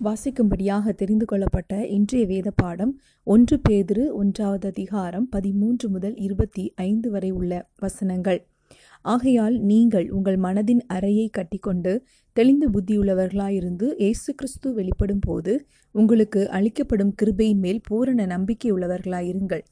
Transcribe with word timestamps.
வாசிக்கும்படியாக 0.00 0.92
தெரிந்து 0.92 1.24
கொள்ளப்பட்ட 1.24 1.86
இன்றைய 1.86 2.26
வேத 2.26 2.50
பாடம் 2.50 3.00
ஒன்று 3.26 3.60
பேதிரு 3.68 4.06
ஒன்றாவது 4.12 4.68
அதிகாரம் 4.68 5.28
பதிமூன்று 5.28 5.88
முதல் 5.88 6.16
இருபத்தி 6.16 6.72
ஐந்து 6.74 7.10
வரை 7.10 7.30
உள்ள 7.30 7.68
வசனங்கள். 7.80 8.40
ஆகையால் 9.04 9.60
நீங்கள் 9.60 10.10
உங்கள் 10.10 10.36
மனதின் 10.36 10.80
அறையை 10.86 11.28
கட்டிக்கொண்டு 11.28 12.04
தெளிந்த 12.32 12.68
புத்தியுள்ளவர்களாயிருந்து 12.68 13.94
இயேசு 13.98 14.34
கிறிஸ்து 14.34 14.72
வெளிப்படும் 14.72 15.20
போது 15.20 15.66
உங்களுக்கு 15.90 16.48
அளிக்கப்படும் 16.48 17.14
கிருபையின் 17.22 17.58
மேல் 17.58 17.80
பூரண 17.88 18.26
நம்பிக்கையுள்ளவர்களாயிருங்கள் 18.26 19.64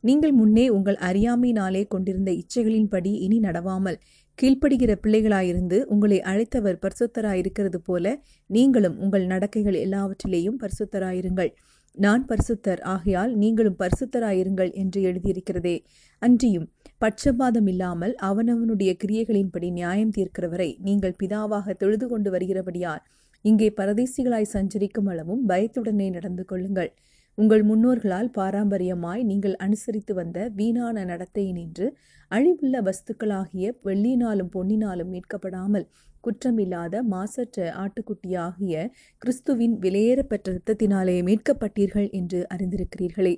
நீங்கள் 0.00 0.32
முன்னே 0.32 0.68
உங்கள் 0.68 0.96
அறியாமையினாலே 1.00 1.88
கொண்டிருந்த 1.88 2.30
இச்சைகளின்படி 2.32 3.12
இனி 3.18 3.38
நடவாமல் 3.38 3.98
கீழ்ப்படுகிற 4.38 4.92
பிள்ளைகளாயிருந்து 5.02 5.78
உங்களை 5.84 6.18
அழைத்தவர் 6.20 6.78
பரிசுத்தராயிருக்கிறது 6.84 7.78
போல 7.84 8.14
நீங்களும் 8.50 8.96
உங்கள் 8.98 9.26
நடக்கைகள் 9.26 9.78
எல்லாவற்றிலேயும் 9.84 10.58
பரிசுத்தராயிருங்கள். 10.62 11.50
நான் 11.96 12.22
பரிசுத்தர் 12.28 12.80
ஆகையால் 12.80 13.32
நீங்களும் 13.34 13.78
பரிசுத்தராயிருங்கள் 13.78 14.70
என்று 14.72 15.00
எழுதியிருக்கிறதே. 15.02 15.76
அன்றியும் 16.22 16.66
பட்சபாதம் 17.00 17.68
இல்லாமல் 17.68 18.14
அவனவனுடைய 18.22 18.90
கிரியைகளின்படி 19.04 19.68
நியாயம் 19.70 20.14
தீர்க்கிறவரை 20.16 20.68
நீங்கள் 20.80 21.18
பிதாவாக 21.22 21.74
தொழுது 21.74 22.08
கொண்டு 22.08 22.30
வருகிறபடியால் 22.30 23.02
இங்கே 23.44 23.68
பரதேசிகளாய் 23.76 24.52
சஞ்சரிக்கும் 24.54 25.06
அளவும் 25.06 25.42
பயத்துடனே 25.48 26.10
நடந்து 26.10 26.44
கொள்ளுங்கள். 26.44 26.90
உங்கள் 27.38 27.62
முன்னோர்களால் 27.64 28.28
பாரம்பரியமாய் 28.34 29.22
நீங்கள் 29.22 29.54
அனுசரித்து 29.56 30.14
வந்த 30.14 30.38
வீணான 30.48 31.04
நடத்தையினின்று 31.04 31.86
அழிவுள்ள 32.30 32.74
வஸ்துக்களாகிய 32.88 33.70
வெள்ளினாலும் 33.84 34.50
பொன்னினாலும் 34.52 35.10
மீட்கப்படாமல் 35.12 35.86
குற்றமில்லாத 36.24 37.02
மாசற்ற 37.02 37.74
ஆட்டுக்குட்டியாகிய 37.84 38.74
கிறிஸ்துவின் 39.18 39.76
விலையேறப்பெற்ற 39.78 40.52
இரத்தத்தினாலே 40.52 41.16
மீட்கப்பட்டீர்கள் 41.22 42.10
என்று 42.10 42.46
அறிந்திருக்கிறீர்களே. 42.54 43.34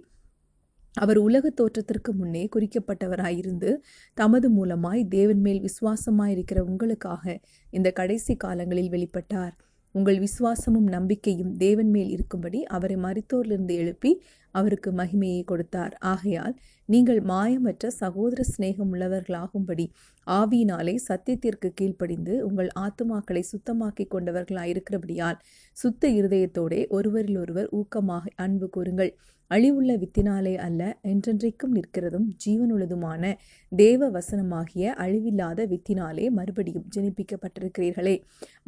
அவர் 0.94 1.18
உலக 1.18 1.50
தோற்றத்திற்கு 1.50 2.12
முன்னே 2.12 2.48
குறிக்கப்பட்டவராயிருந்து 2.56 3.70
தமது 4.16 4.48
மூலமாய் 4.50 5.02
தேவன் 5.08 5.40
மேல் 5.40 5.62
விசுவாசமாயிருக்கிற 5.62 6.58
உங்களுக்காக 6.58 7.24
இந்த 7.70 7.90
கடைசி 7.90 8.36
காலங்களில் 8.36 8.90
வெளிப்பட்டார். 8.90 9.54
உங்கள் 9.94 10.18
விசுவாசமும் 10.18 10.88
நம்பிக்கையும் 10.88 11.52
தேவன் 11.56 11.90
மேல் 11.90 12.10
இருக்கும்படி 12.10 12.60
அவரை 12.68 12.96
மறித்தோரிலிருந்து 12.96 13.74
எழுப்பி 13.76 14.10
அவருக்கு 14.54 14.90
மகிமையை 14.92 15.42
கொடுத்தார். 15.44 15.94
ஆகையால் 16.12 16.54
நீங்கள் 16.88 17.20
மாயமற்ற 17.22 17.90
சகோதர 18.02 18.40
சிநேகம் 18.52 18.90
உள்ளவர்களாகும்படி 18.92 19.86
ஆவியினாலே 20.26 20.94
சத்தியத்திற்கு 21.08 21.68
கீழ்ப்படிந்து 21.74 22.34
உங்கள் 22.48 22.70
ஆத்துமாக்களை 22.80 23.42
சுத்தமாக்கி 23.52 24.04
கொண்டவர்களாயிருக்கிறபடியால் 24.14 25.38
சுத்த 25.76 26.08
இருதயத்தோடே 26.08 26.80
ஒருவரில் 26.88 27.38
ஒருவர் 27.38 27.70
ஊக்கமாக 27.80 28.34
அன்பு 28.36 28.68
கூறுங்கள். 28.68 29.12
அழிவுள்ள 29.50 29.92
வித்தினாலே 30.02 30.52
அல்ல 30.66 30.82
என்றென்றைக்கும் 31.02 31.74
நிற்கிறதும் 31.74 32.28
ஜீவனுள்ளதுமான 32.44 33.32
தேவ 33.72 34.08
வசனமாகிய 34.10 34.92
அழிவில்லாத 35.04 35.66
வித்தினாலே 35.72 36.26
மறுபடியும் 36.38 36.86
ஜெனிப்பிக்கப்பட்டிருக்கிறீர்களே. 36.94 38.14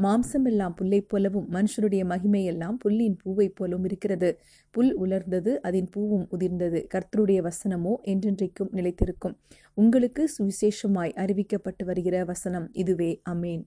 மாம்சமெல்லாம் 0.04 0.76
புல்லை 0.76 1.00
போலவும் 1.12 1.48
மனுஷருடைய 1.52 2.02
மகிமையெல்லாம் 2.12 2.76
புல்லின் 2.84 3.16
பூவைப் 3.22 3.56
போலவும் 3.56 3.84
இருக்கிறது. 3.84 4.30
புல் 4.74 4.92
உலர்ந்தது 5.04 5.52
அதன் 5.76 5.90
பூவும் 5.90 6.28
உதிர்ந்தது. 6.30 6.78
கர்த்தருடைய 6.94 7.38
வசனமோ 7.46 7.92
என்றென்றைக்கும் 8.04 8.70
நிலைத்திருக்கும். 8.72 9.34
உங்களுக்கு 9.74 10.22
சுவிசேஷமாய் 10.38 11.12
அறிவிக்கப்பட்டு 11.22 11.84
வருகிற 11.84 12.24
வசனம் 12.24 12.68
இதுவே. 12.72 13.22
அமேன் 13.30 13.64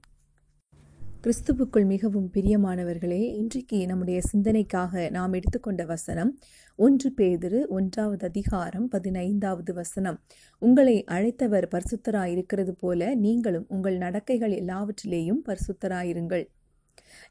கிறிஸ்துவுக்குள் 1.23 1.85
மிகவும் 1.85 2.27
பிரியமானவர்களே 2.33 3.21
இன்றைக்கு 3.33 3.85
நம்முடைய 3.85 4.19
சிந்தனைக்காக 4.31 5.09
நாம் 5.09 5.33
எடுத்துக்கொண்ட 5.33 5.85
வசனம் 5.85 6.31
ஒன்று 6.79 7.09
பேதிரு 7.17 7.67
ஒன்றாவது 7.67 8.27
அதிகாரம் 8.27 8.87
பதினைந்தாவது 8.87 9.73
வசனம். 9.73 10.19
உங்களை 10.61 11.03
அழைத்தவர் 11.07 11.67
பரிசுத்தராயிருக்கிறது 11.75 12.75
போல 12.77 13.15
நீங்களும் 13.15 13.65
உங்கள் 13.67 13.97
நடக்கைகள் 13.97 14.55
எல்லாவற்றிலேயும் 14.61 15.43
பரிசுத்தராயிருங்கள். 15.45 16.45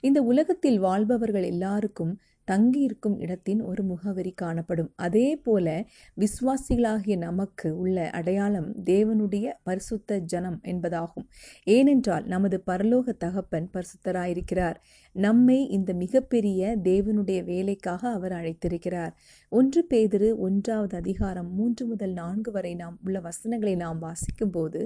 இந்த 0.00 0.22
உலகத்தில் 0.22 0.78
வாழ்பவர்கள் 0.78 1.42
எல்லாருக்கும் 1.42 2.12
தங்கியிருக்கும் 2.50 3.16
இடத்தின் 3.19 3.60
ஒரு 3.60 3.82
முகவரி 3.82 4.32
காணப்படும். 4.32 4.91
அதே 4.97 5.28
போல 5.36 5.66
விசுவாசிகளாகிய 6.16 7.16
நமக்கு 7.16 7.69
உள்ள 7.78 7.97
அடையாளம் 8.10 8.69
தேவனுடைய 8.84 9.47
பரிசுத்த 9.62 10.19
ஜனம் 10.32 10.58
என்பதாகும். 10.64 11.26
ஏனென்றால் 11.64 12.25
நமது 12.25 12.58
பரலோக 12.66 13.16
தகப்பன் 13.19 13.70
பரிசுத்தராயிருக்கிறார். 13.72 14.78
நம்மை 15.16 15.58
இந்த 15.69 15.92
மிகப்பெரிய 15.92 16.76
தேவனுடைய 16.82 17.41
வேலைக்காக 17.44 18.03
அவர் 18.10 18.32
அழைத்திருக்கிறார். 18.32 19.12
ஒன்று 19.53 19.87
பேதிரு 19.91 20.31
ஒன்றாவது 20.37 20.97
அதிகாரம் 20.97 21.50
மூன்று 21.54 21.87
முதல் 21.87 22.12
நான்கு 22.12 22.50
வரை 22.50 22.75
நாம் 22.75 22.98
உள்ள 23.04 23.20
வசனங்களை 23.20 23.75
நாம் 23.76 23.98
வாசிக்கும் 23.98 24.50
போது 24.50 24.81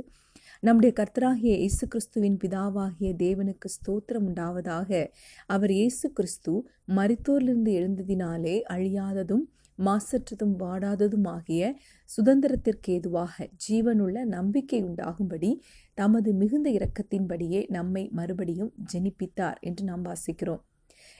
நம்முடைய 0.62 0.93
கர்த்தராகிய 0.99 1.53
இயேசு 1.61 1.84
கிறிஸ்துவின் 1.89 2.37
பிதாவாகிய 2.43 3.09
தேவனுக்கு 3.23 3.69
ஸ்தோத்திரம் 3.77 4.27
உண்டாவதாக. 4.28 4.91
அவர் 5.47 5.71
இயேசு 5.71 6.06
கிறிஸ்து 6.12 6.53
மரித்தோரிலிருந்து 6.97 7.73
எழுந்ததினாலே 7.78 8.55
அழியாததும் 8.75 9.43
மாசற்றதும் 9.78 10.55
வாடாததுமாகிய 10.61 11.72
சுதந்திரத்திற்கு 12.11 12.93
ஏதுவாக 12.97 13.49
ஜீவனுள்ள 13.67 14.25
நம்பிக்கை 14.37 14.81
உண்டாகும்படி 14.83 15.51
தமது 15.99 16.33
மிகுந்த 16.33 16.71
இரக்கத்தின்படியே 16.71 17.62
நம்மை 17.78 18.05
மறுபடியும் 18.21 18.72
ஜெனிப்பித்தார் 18.93 19.61
என்று 19.61 19.84
நாம் 19.84 20.05
வாசிக்கிறோம். 20.05 20.62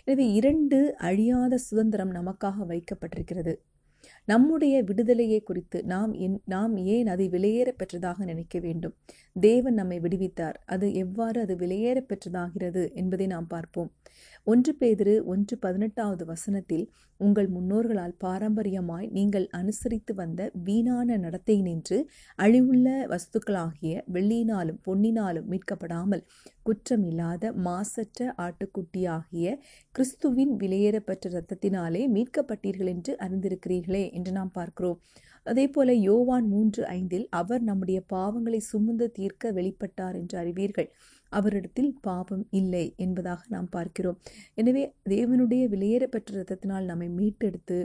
எனவே 0.06 0.28
இரண்டு 0.32 0.81
அழியாத 1.10 1.58
சுதந்திரம் 1.58 2.14
நமக்காக 2.14 2.64
வைக்கப்பட்டிருக்கிறது. 2.72 3.54
நம்முடைய 4.24 4.82
விடுதலையை 4.82 5.40
குறித்து 5.40 5.84
நாம் 5.84 6.12
என் 6.12 6.42
நாம் 6.44 6.76
ஏன் 6.76 7.06
அதை 7.06 7.28
விலையேற 7.28 7.70
பெற்றதாக 7.76 8.24
நினைக்க 8.24 8.58
வேண்டும்? 8.58 8.94
தேவன் 9.40 9.74
நம்மை 9.74 9.98
விடுவித்தார். 9.98 10.54
அது 10.66 10.94
எவ்வாறு 10.94 11.40
அது 11.40 11.56
விலையேற 11.56 12.06
பெற்றதாகிறது 12.06 12.92
என்பதை 12.92 13.26
நாம் 13.26 13.46
பார்ப்போம். 13.46 13.92
ஒன்று 14.47 14.72
பேதிரு 14.80 15.12
ஒன்று 15.25 15.54
பதினெட்டாவது 15.56 16.25
வசனத்தில் 16.25 16.82
உங்கள் 17.20 17.48
முன்னோர்களால் 17.48 18.14
பாரம்பரியமாய் 18.25 19.06
நீங்கள் 19.10 19.47
அனுசரித்து 19.50 20.12
வந்த 20.14 20.50
வீணான 20.64 21.16
நடத்தை 21.16 21.56
நின்று 21.60 21.98
அழிவுள்ள 22.38 22.88
வஸ்துக்களாகிய 23.12 24.02
வெள்ளியினாலும் 24.12 24.81
பொன்னினாலும் 24.84 25.47
மீட்கப்படாமல் 25.47 26.25
குற்றமில்லாத 26.66 27.52
மாசற்ற 27.60 28.34
ஆட்டுக்குட்டியாகிய 28.38 29.54
கிறிஸ்துவின் 29.94 30.52
விலையேறப்பெற்ற 30.56 31.31
இரத்தத்தினாலே 31.32 32.02
மீட்கப்பட்டீர்கள் 32.16 32.92
என்று 32.94 33.14
அறிந்திருக்கிறீர்களே 33.19 34.04
என்று 34.10 34.32
நாம் 34.32 34.52
பார்க்கிறோம். 34.52 35.00
அதே 35.47 35.69
போல 35.69 35.92
யோவான் 36.00 36.47
மூன்று 36.48 36.82
ஐந்தில் 36.91 37.26
அவர் 37.31 37.62
நம்முடைய 37.62 38.00
பாவங்களை 38.12 38.60
சுமந்து 38.72 39.06
தீர்க்க 39.10 39.52
வெளிப்பட்டார் 39.52 40.19
என்று 40.20 40.36
அறிவீர்கள். 40.38 40.91
அவரிடத்தில் 41.38 41.93
பாவம் 42.00 42.47
இல்லை 42.60 42.84
என்பதாக 42.97 43.43
நாம் 43.48 43.69
பார்க்கிறோம். 43.69 44.19
எனவே 44.54 44.82
தேவனுடைய 45.09 45.62
வெளியேறப்பெற்ற 45.75 46.32
ரத்தத்தினால் 46.38 46.88
நம்மை 46.91 47.09
மீட்டெடுத்து 47.19 47.78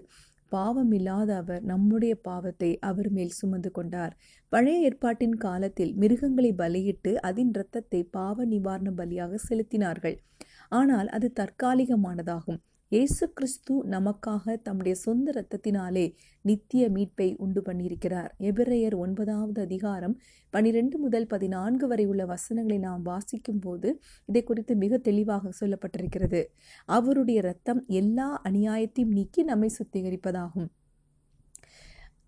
பாவம் 0.51 0.91
இல்லாத 0.91 1.29
அவர் 1.35 1.63
நம்முடைய 1.63 2.13
பாவத்தை 2.27 2.69
அவர் 2.89 3.09
மேல் 3.09 3.37
சுமந்து 3.39 3.69
கொண்டார். 3.71 4.13
பழைய 4.51 4.85
ஏற்பாட்டின் 4.89 5.37
காலத்தில் 5.37 5.93
மிருகங்களை 5.95 6.51
பலியிட்டு 6.53 7.11
அதன் 7.21 7.51
இரத்தத்தை 7.53 8.01
பாவ 8.17 8.45
நிவாரண 8.45 8.91
பலியாக 8.91 9.39
செலுத்தினார்கள். 9.49 10.17
ஆனால் 10.71 11.09
அது 11.17 11.27
தற்காலிகமானதாகும். 11.39 12.59
இயேசு 12.89 13.33
கிறிஸ்து 13.33 13.73
நமக்காக 13.85 14.53
தம்முடைய 14.61 14.97
சொந்த 14.97 15.31
இரத்தத்தினாலே 15.31 16.13
நித்திய 16.41 16.89
மீட்பை 16.89 17.35
உண்டு 17.37 17.61
பண்ணியிருக்கிறார். 17.61 18.29
எபிரேயர் 18.39 18.95
ஒன்பதாவது 18.95 19.61
அதிகாரம் 19.61 20.15
பனிரெண்டு 20.49 20.97
முதல் 20.97 21.27
பதினான்கு 21.27 21.87
வரை 21.87 22.05
உள்ள 22.05 22.25
வசனங்களை 22.25 22.77
நாம் 22.77 23.01
வாசிக்கும் 23.01 23.59
போது 23.59 24.01
இதை 24.25 24.43
குறித்து 24.43 24.75
மிக 24.75 24.97
தெளிவாக 24.97 25.51
சொல்லப்பட்டிருக்கிறது. 25.59 26.43
அவருடைய 26.85 27.41
இரத்தம் 27.41 27.83
எல்லா 27.87 28.41
அநியாயத்தையும் 28.43 29.15
நீக்கி 29.19 29.43
நம்மை 29.43 29.71
சுத்திகரிப்பதாகும். 29.79 30.69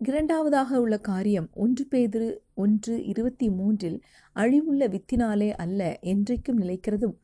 இரண்டாவதாக 0.04 0.80
உள்ள 0.80 0.98
காரியம் 0.98 1.48
ஒன்று 1.54 1.86
பேதிரு 1.90 2.36
ஒன்று 2.54 3.04
இருபத்தி 3.04 3.50
மூன்றில் 3.50 4.02
அழிவுள்ள 4.36 4.86
வித்தினாலே 4.86 5.52
அல்ல 5.52 5.98
என்றைக்கும் 6.02 6.60
நிலைக்கிறதும் 6.60 7.14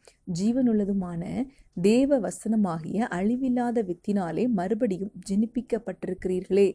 ஜீவனுள்ளதுமான 0.40 1.46
தேவ 1.82 2.18
வசனமாகிய 2.20 3.06
அழிவில்லாத 3.10 3.82
வித்தினாலே 3.82 4.48
மறுபடியும் 4.48 5.12
ஜெனிப்பிக்கப்பட்டிருக்கிறீர்களே. 5.30 6.68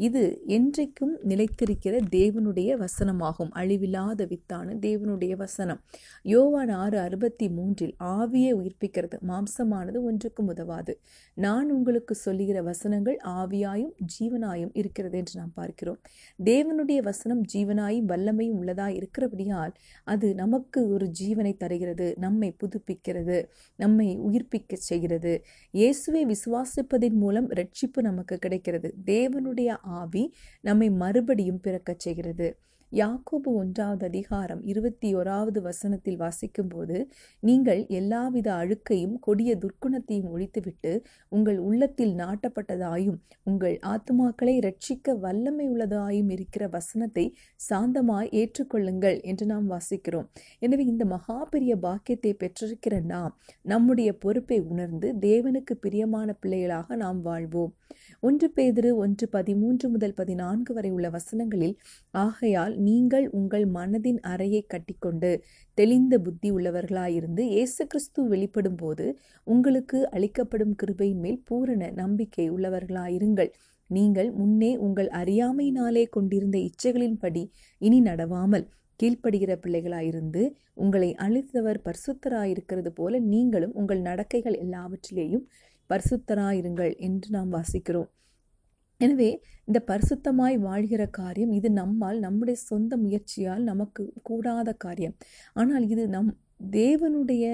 இது 0.00 0.22
என்றைக்கும் 0.46 1.14
நிலைத்திருக்கிற 1.28 1.94
தேவனுடைய 2.10 2.70
வசனமாகும். 2.82 3.50
அழிவில்லாத 3.54 4.26
வித்தான 4.26 4.76
தேவனுடைய 4.86 5.32
வசனம். 5.36 5.80
யோவான் 6.24 6.72
ஆறு 6.82 6.98
அறுபத்தி 6.98 7.46
மூன்றில் 7.48 7.94
ஆவியை 7.98 8.52
உயிர்ப்பிக்கிறது. 8.60 9.16
மாம்சமானது 9.30 9.98
ஒன்றுக்கும் 10.02 10.46
உதவாது. 10.46 10.92
நான் 11.36 11.68
உங்களுக்கு 11.70 12.14
சொல்லுகிற 12.14 12.58
வசனங்கள் 12.62 13.18
ஆவியாயும் 13.34 13.92
ஜீவனாயும் 14.14 14.72
இருக்கிறது 14.72 15.18
என்று 15.18 15.34
நாம் 15.40 15.52
பார்க்கிறோம். 15.54 16.00
தேவனுடைய 16.44 17.00
வசனம் 17.02 17.42
ஜீவனாயும் 17.54 18.08
வல்லமையும் 18.12 18.58
உள்ளதாய் 18.60 18.96
இருக்கிறபடியால் 19.00 19.74
அது 20.04 20.28
நமக்கு 20.34 20.80
ஒரு 20.88 21.08
ஜீவனை 21.20 21.54
தருகிறது 21.56 22.08
நம்மை 22.18 22.50
புதுப்பிக்கிறது 22.62 23.38
நம்மை 23.78 24.08
உயிர்ப்பிக்க 24.28 24.72
செய்கிறது. 24.88 25.34
இயேசுவை 25.74 26.24
விசுவாசிப்பதின் 26.26 27.18
மூலம் 27.22 27.48
ரட்சிப்பு 27.50 28.00
நமக்கு 28.00 28.36
கிடைக்கிறது. 28.38 28.88
தேவனுடைய 29.06 29.68
ஆவி 29.90 30.34
நம்மை 30.60 30.90
மறுபடியும் 30.90 31.60
பிறக்கச் 31.60 31.98
செய்கிறது. 31.98 32.48
யாக்கோபு 32.92 33.50
ஒன்றாவது 33.54 34.04
அதிகாரம் 34.08 34.62
இருபத்தி 34.62 35.08
ஓராவது 35.14 35.58
வசனத்தில் 35.60 36.16
வாசிக்கும்போது 36.18 36.96
நீங்கள் 37.42 37.82
எல்லாவித 37.90 38.48
அழுக்கையும் 38.52 39.14
கொடிய 39.20 39.50
துர்க்குணத்தையும் 39.56 40.30
ஒழித்துவிட்டு 40.30 40.92
உங்கள் 41.32 41.58
உள்ளத்தில் 41.58 42.14
நாட்டப்பட்டதாயும் 42.14 43.18
உங்கள் 43.42 43.76
ஆத்துமாக்களை 43.82 44.54
ரட்சிக்க 44.66 45.14
வல்லமை 45.18 45.66
உள்ளதாயும் 45.68 46.32
இருக்கிற 46.36 46.66
வசனத்தை 46.68 47.24
சாந்தமாய் 47.60 48.32
ஏற்றுக்கொள்ளுங்கள் 48.40 49.18
என்று 49.22 49.46
நாம் 49.46 49.68
வாசிக்கிறோம். 49.70 50.28
எனவே 50.58 50.84
இந்த 50.84 51.04
மகா 51.04 51.38
பெரிய 51.44 51.76
பாக்கியத்தை 51.76 52.32
பெற்றிருக்கிற 52.34 52.94
நாம் 53.04 53.32
நம்முடைய 53.64 54.10
பொறுப்பை 54.18 54.60
உணர்ந்து 54.72 55.10
தேவனுக்கு 55.20 55.76
பிரியமான 55.80 56.28
பிள்ளைகளாக 56.40 56.96
நாம் 56.96 57.20
வாழ்வோம். 57.20 57.72
ஒன்று 58.22 58.46
பேதிரு 58.56 58.90
ஒன்று 58.96 59.26
பதிமூன்று 59.28 59.86
முதல் 59.88 60.14
பதினான்கு 60.14 60.72
வரை 60.74 60.90
உள்ள 60.90 61.06
வசனங்களில் 61.10 61.76
ஆகையால் 62.14 62.74
நீங்கள் 62.80 63.26
உங்கள் 63.30 63.66
மனதின் 63.76 64.20
அறையை 64.32 64.62
கட்டிக்கொண்டு 64.66 65.30
தெளிந்த 65.78 66.14
புத்தி 66.18 66.48
உள்ளவர்களாயிருந்து 66.52 67.42
இயேசு 67.54 67.82
கிறிஸ்து 67.86 68.20
வெளிப்படும் 68.28 68.76
போது 68.76 69.06
உங்களுக்கு 69.46 69.98
அளிக்கப்படும் 70.10 70.74
கிருபையின் 70.82 71.22
மேல் 71.24 71.40
பூரண 71.44 71.90
நம்பிக்கை 71.94 72.46
உள்ளவர்களாயிருங்கள். 72.50 73.50
நீங்கள் 73.90 74.30
முன்னே 74.32 74.72
உங்கள் 74.86 75.10
அறியாமையினாலே 75.20 76.04
கொண்டிருந்த 76.08 76.56
இச்சைகளின்படி 76.58 77.42
இனி 77.80 77.98
நடவாமல் 78.00 78.66
கீழ்ப்படுகிற 79.00 79.52
பிள்ளைகளாயிருந்து 79.64 80.42
உங்களை 80.74 81.10
அழித்தவர் 81.24 81.84
பரிசுத்தராயிருக்கிறது 81.86 82.90
போல 82.94 83.20
நீங்களும் 83.32 83.76
உங்கள் 83.80 84.00
நடக்கைகள் 84.00 84.56
எல்லாவற்றிலேயும் 84.64 85.44
பரிசுத்தராயிருங்கள் 85.90 86.92
என்று 87.06 87.28
நாம் 87.30 87.52
வாசிக்கிறோம். 87.52 88.10
எனவே 89.00 89.30
இந்த 89.68 89.78
பரிசுத்தமாய் 89.86 90.56
வாழ்கிற 90.58 91.02
காரியம் 91.10 91.52
இது 91.52 91.68
நம்மால் 91.70 92.18
நம்முடைய 92.18 92.56
சொந்த 92.60 92.92
முயற்சியால் 92.96 93.62
நமக்கு 93.62 94.02
கூடாத 94.22 94.70
காரியம். 94.84 95.14
ஆனால் 95.52 95.84
இது 95.88 96.04
நம் 96.08 96.30
தேவனுடைய 96.72 97.44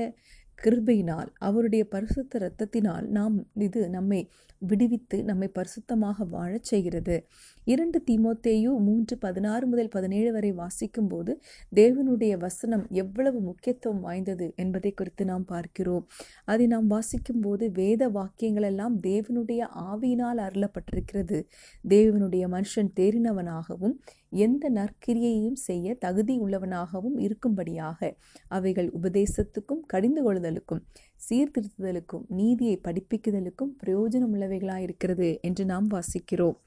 கிருபையினால் 0.65 1.31
அவருடைய 1.39 1.85
பரிசுத்த 1.89 2.39
இரத்தத்தினால் 2.39 3.07
நாம் 3.09 3.37
இது 3.55 3.89
நம்மை 3.89 4.21
விடுவித்து 4.59 5.17
நம்மை 5.25 5.49
பரிசுத்தமாக 5.55 6.27
வாழச் 6.29 6.65
செய்கிறது. 6.65 7.17
இரண்டு 7.65 7.99
தீமோத்தேயு 8.11 8.71
மூன்று 8.79 9.19
பதினாறு 9.19 9.67
முதல் 9.67 9.89
பதினேழு 9.89 10.33
வரை 10.33 10.53
வாசிக்கும் 10.53 11.09
போது 11.09 11.33
தேவனுடைய 11.75 12.37
வசனம் 12.39 12.85
எவ்வளவு 12.91 13.41
முக்கியத்துவம் 13.41 14.01
வாய்ந்தது 14.01 14.53
என்பதை 14.57 14.93
குறித்து 14.93 15.25
நாம் 15.25 15.45
பார்க்கிறோம். 15.45 16.05
அதை 16.45 16.67
நாம் 16.67 16.87
வாசிக்கும் 16.87 17.41
போது 17.41 17.71
வேத 17.71 18.09
வாக்கியங்கள் 18.09 18.63
எல்லாம் 18.63 18.97
தேவனுடைய 19.01 19.63
ஆவியினால் 19.89 20.43
அருளப்பட்டிருக்கிறது. 20.47 21.41
தேவனுடைய 21.89 22.45
மனுஷன் 22.49 22.93
தேறினவனாகவும் 22.97 23.97
எந்த 24.33 24.71
நற்கிரியையும் 24.71 25.59
செய்ய 25.67 25.95
தகுதி 26.05 26.35
உள்ளவனாகவும் 26.39 27.19
இருக்கும்படியாக 27.19 28.11
அவைகள் 28.49 28.89
உபதேசத்துக்கும் 28.99 29.83
கடிந்து 29.87 30.23
கொள்ளுதலுக்கும் 30.27 30.83
சீர்திருத்துதலுக்கும் 31.21 32.25
நீதியை 32.39 32.77
படிப்பிக்குதலுக்கும் 32.85 33.73
பிரயோஜனம் 33.83 34.33
உள்ளவைகளாயிருக்கிறது 34.35 35.29
என்று 35.41 35.65
நாம் 35.65 35.89
வாசிக்கிறோம். 35.95 36.59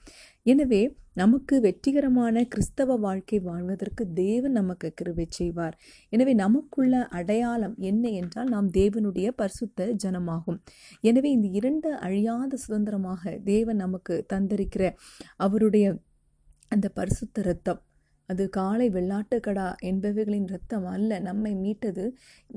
எனவே 0.46 0.82
நமக்கு 1.14 1.56
வெற்றிகரமான 1.62 2.44
கிறிஸ்தவ 2.44 2.96
வாழ்க்கை 2.98 3.38
வாழ்வதற்கு 3.40 4.04
தேவன் 4.14 4.52
நமக்கு 4.52 4.88
கிருவை 5.00 5.26
செய்வார். 5.30 5.76
எனவே 6.10 6.34
நமக்குள்ள 6.34 7.02
அடையாளம் 7.20 7.76
என்ன 7.90 8.10
என்றால் 8.22 8.52
நாம் 8.56 8.70
தேவனுடைய 8.72 9.30
பரிசுத்த 9.42 9.90
ஜனமாகும். 10.04 10.60
எனவே 11.02 11.32
இந்த 11.32 11.48
இரண்டு 11.60 11.92
அழியாத 12.08 12.58
சுதந்திரமாக 12.58 13.38
தேவன் 13.44 13.82
நமக்கு 13.86 14.16
தந்திருக்கிற 14.34 14.84
அவருடைய 15.38 15.88
அந்த 16.70 16.90
பரிசுத்த 16.90 17.42
ரத்தம். 17.42 17.82
அது 18.30 18.44
காலை 18.50 18.88
வெள்ளாட்டுக்கடா 18.90 19.68
என்பவைகளின் 19.90 20.48
இரத்தம் 20.52 20.86
அல்ல. 20.86 21.20
நம்மை 21.20 21.54
மீட்டது 21.56 22.04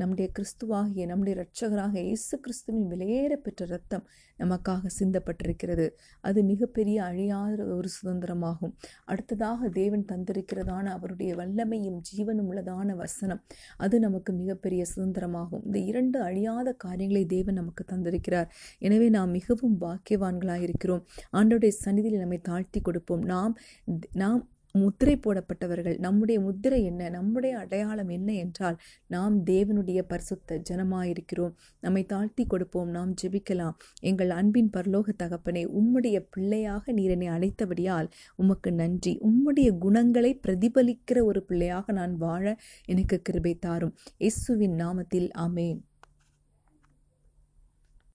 நம்முடைய 0.00 0.26
கிறிஸ்துவாகிய 0.36 1.06
நம்முடைய 1.06 1.34
இரட்சகராக 1.38 1.94
இயேசு 2.08 2.40
கிறிஸ்துவின் 2.40 2.88
விலையேற 2.92 3.32
பெற்ற 3.36 3.64
இரத்தம் 3.64 4.04
நமக்காக 4.38 4.90
சிந்தப்பட்டிருக்கிறது. 4.98 5.86
அது 6.20 6.42
மிகப்பெரிய 6.42 6.98
அழியாத 7.04 7.64
ஒரு 7.76 7.88
சுதந்திரமாகும். 7.96 8.72
அடுத்ததாக 9.04 9.68
தேவன் 9.68 10.04
தந்திருக்கிறதான 10.12 10.84
அவருடைய 10.84 11.34
வல்லமையும் 11.34 11.98
ஜீவனும் 12.10 12.48
உள்ளதான 12.50 12.96
வசனம். 12.96 13.42
அது 13.76 13.98
நமக்கு 14.00 14.32
மிகப்பெரிய 14.32 14.84
சுதந்திரமாகும். 14.94 15.64
இந்த 15.64 15.78
இரண்டு 15.78 16.20
அழியாத 16.20 16.72
காரியங்களை 16.84 17.24
தேவன் 17.26 17.54
நமக்கு 17.54 17.84
தந்திருக்கிறார். 17.92 18.48
எனவே 18.78 19.08
நாம் 19.08 19.30
மிகவும் 19.30 19.76
பாக்கியவான்களாக 19.80 20.60
இருக்கிறோம் 20.60 21.04
ஆண்டோடைய 21.32 21.72
சந்நிதியில் 21.84 22.22
நம்மை 22.24 22.40
தாழ்த்தி 22.50 22.80
கொடுப்போம். 22.80 23.24
நாம் 23.24 23.54
நாம் 24.24 24.42
முத்திரை 24.74 25.14
போடப்பட்டவர்கள் 25.16 25.96
நம்முடைய 25.98 26.40
முத்திரை 26.40 26.84
என்ன 26.84 27.08
நம்முடைய 27.08 27.58
அடையாளம் 27.58 28.08
என்ன 28.08 28.32
என்றால் 28.32 28.76
நாம் 29.06 29.36
தேவனுடைய 29.44 30.00
பரிசுத்த 30.02 30.60
ஜனமாயிருக்கிறோம். 30.70 31.54
நம்மை 31.80 32.02
தாழ்த்தி 32.04 32.46
கொடுப்போம் 32.46 32.90
நாம் 32.90 33.12
ஜெபிக்கலாம். 33.22 33.76
எங்கள் 34.00 34.30
அன்பின் 34.30 34.70
பரலோக 34.76 35.14
தகப்பனே 35.22 35.64
உம்முடைய 35.80 36.18
பிள்ளையாக 36.30 36.92
நீர் 36.92 37.10
என்னை 37.10 37.28
அழைத்தபடியால் 37.28 38.10
உமக்கு 38.36 38.72
நன்றி. 38.72 39.14
உம்முடைய 39.30 39.78
குணங்களை 39.78 40.40
பிரதிபலிக்கிற 40.46 41.24
ஒரு 41.24 41.42
பிள்ளையாக 41.42 41.92
நான் 41.92 42.16
வாழ 42.16 42.56
எனக்கு 42.86 43.18
கிருபை 43.22 43.58
தாரும். 43.58 43.96
இயேசுவின் 44.18 44.76
நாமத்தில் 44.76 45.30
அமேன் 45.38 45.80